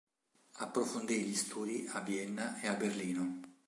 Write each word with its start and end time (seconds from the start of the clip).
Approfondì 0.55 1.21
gli 1.21 1.35
studi 1.35 1.87
a 1.93 1.99
Vienna 1.99 2.59
e 2.59 2.67
a 2.67 2.73
Berlino. 2.73 3.39